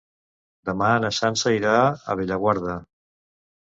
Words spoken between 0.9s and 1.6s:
na Sança